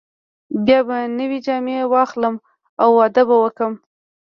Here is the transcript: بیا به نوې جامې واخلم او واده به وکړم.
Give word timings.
بیا 0.65 0.79
به 0.87 0.97
نوې 1.19 1.39
جامې 1.45 1.75
واخلم 1.93 2.35
او 2.81 2.89
واده 2.99 3.23
به 3.27 3.35
وکړم. 3.43 3.73